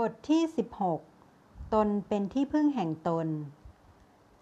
[0.00, 0.42] บทที่
[1.08, 3.28] 16 ตนเป็นที่พึ่งแห่งตน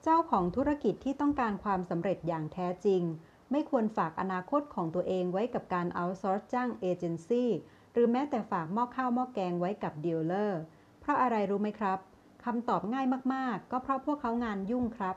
[0.03, 3.03] เจ้าของธุรกิจที่ต้องการความสำเร็จอย่างแท้จริง
[3.51, 7.51] ไม่ควรฝากอนาคตของตัวเองไว้กับการ outsource จ้างเอเจนซี่
[7.93, 10.61] หรือแม้แต่ฝากหม้อข้าวหม้อแกงไว้กับดีลเลอร์
[11.01, 11.99] เพราะอะไรรู้ไหมครับ
[12.45, 15.17] คำตอบง่ายมากๆ ก็เพราะพวกเขางานยุ่งครับ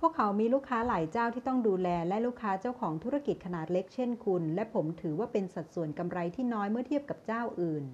[0.00, 7.84] พวกเขามีลูกค้าหลายเจ้าที่ต้องดูแลและลูกค้าเจ้าของธุรกิจขนาดเล็กเช่นคุณ และผมถือว่าเป็นสัดส่วนกำไรที่น้อยเมื่อเทียบกับเจ้าอื่น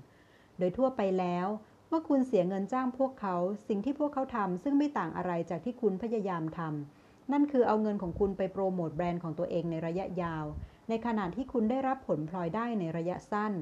[0.59, 1.49] โดยทั่วไปแล้ว
[1.93, 3.37] เมื่อคุณเสียเงินจ้างพวกเขา
[3.69, 10.45] สิ่งที่พวกเขาทำซึ่งไม่ต่างอะไรจากที่คุณพยายามทำนั่นคือเอาเงินของคุณไปโปรโมทแบรนด์ของตัวเองในระยะยาว
[10.89, 13.53] ในขณะที่คุณได้รับผลพลอยได้ในระยะสั้น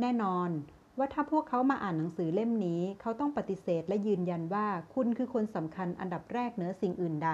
[0.00, 0.50] แน่นอน
[0.98, 7.30] ว่าถ้าพวกเขามาอ่านหนังสือเล่มนี้ เขาต้องปฏิเสธและยืนยันว่าคุณคือคนสำคัญอันดับแรกเหนือสิ่งอื่นใด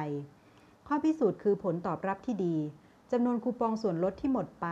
[0.86, 2.56] ข้อพิสูจน์คือผลตอบรับที่ดี
[3.12, 4.66] จำนวนคูปองส่วนลดที่หมดไป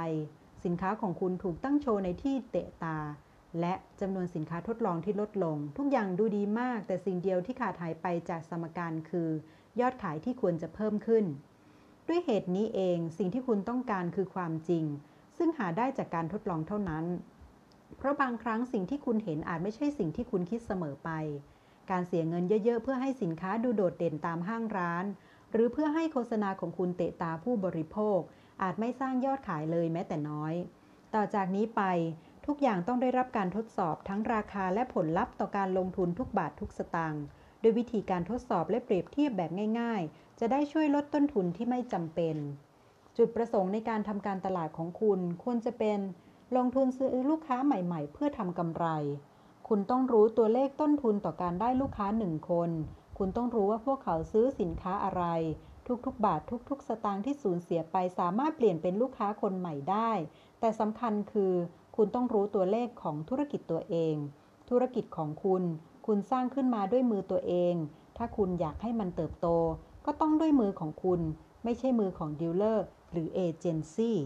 [0.64, 2.98] สินค้าของคุณถูกตั้งโชว์ในที่เตะตา
[3.60, 9.28] และจำนวนสินค้าทดลองที่ลดลง ทุกอย่างดูดีมาก แต่สิ่งเดียวที่ขาดหายไปจากสมการคือ
[9.80, 11.24] ยอดขายที่ควรจะเพิ่มขึ้น
[12.08, 14.84] ด้วยเหตุนี้เองสิ่งที่คุณต้องการคือความจริง
[15.36, 17.04] ซึ่งหาได้จากการทดลองเท่านั้น
[17.96, 21.10] เพราะบางครั้งสิ่งที่คุณเห็นอาจไม่ใช่สิ่งที่คุณคิดเสมอไป
[21.90, 25.04] การเสียเงินเยอะๆ เพื่อให้สินค้าดูโดดเด่นตามห้างร้าน
[25.52, 28.18] หรือเพื่อให้โฆษณาของคุณเตะตาผู้บริโภค
[28.62, 30.54] อาจไม่สร้างยอดขายเลยแม้แต่น้อย
[31.14, 31.82] ต่อจากนี้ไป
[32.50, 37.24] ทุกอย่างต้องได้รับการทดสอบทั้งราคาและผลลัพธ์ต่อการลงทุนทุกบาททุกสตางค์
[37.60, 42.36] โดยวิธีการทดสอบและเปรียบเทียบแบบง่าย ๆ จะได้ช่วยลดต้นทุนที่ไม่จำเป็น
[43.16, 45.98] จุดประสงค์ในการทำการตลาดของคุณ ควรจะเป็น
[46.56, 48.86] ลงทุนซื้อลูกค้าใหม่ๆ เพื่อทำกำไร
[49.68, 52.70] คุณต้องรู้ตัวเลขต้นทุนต่อการได้ลูกค้าหนึ่งคน
[53.18, 55.24] คุณต้องรู้ว่าพวกเขาซื้อสินค้าอะไร
[56.06, 60.12] ทุกๆ บาททุก ๆ สตางค์ที่สูญเสียไปสามารถเปลี่ยนเป็นลูกค้าคนใหม่ได้
[60.60, 61.54] แต่สำคัญคือ
[62.00, 64.14] คุณต้องรู้ตัวเลขของธุรกิจตัวเอง
[64.70, 65.62] ธุรกิจของคุณ
[66.06, 67.74] คุณสร้างขึ้นมาด้วยมือตัวเอง
[68.16, 69.48] ถ้าคุณอยากให้มันเติบโต
[70.06, 71.20] ก็ต้องด้วยมือของคุณ
[71.64, 74.16] ไม่ใช่มือของดีลเลอร์หรือเอเจนซี่